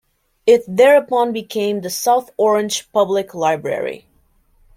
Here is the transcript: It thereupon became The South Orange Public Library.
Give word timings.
It 0.47 0.63
thereupon 0.67 1.31
became 1.31 1.81
The 1.81 1.91
South 1.91 2.31
Orange 2.35 2.91
Public 2.91 3.35
Library. 3.35 4.07